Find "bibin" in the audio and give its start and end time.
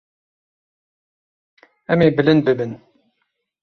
2.47-2.71